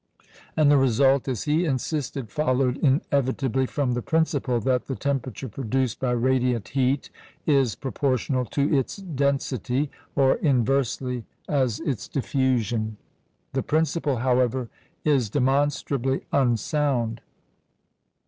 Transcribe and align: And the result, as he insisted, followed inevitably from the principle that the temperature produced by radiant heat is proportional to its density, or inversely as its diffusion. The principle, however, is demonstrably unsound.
And 0.57 0.71
the 0.71 0.79
result, 0.79 1.27
as 1.27 1.43
he 1.43 1.63
insisted, 1.65 2.31
followed 2.31 2.77
inevitably 2.79 3.67
from 3.67 3.91
the 3.91 4.01
principle 4.01 4.59
that 4.61 4.87
the 4.87 4.95
temperature 4.95 5.47
produced 5.47 5.99
by 5.99 6.09
radiant 6.09 6.69
heat 6.69 7.11
is 7.45 7.75
proportional 7.75 8.45
to 8.45 8.73
its 8.75 8.95
density, 8.97 9.91
or 10.15 10.37
inversely 10.37 11.25
as 11.47 11.79
its 11.81 12.07
diffusion. 12.07 12.97
The 13.53 13.61
principle, 13.61 14.15
however, 14.17 14.69
is 15.05 15.29
demonstrably 15.29 16.25
unsound. 16.33 17.21